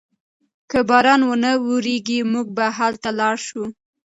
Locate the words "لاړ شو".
3.19-3.63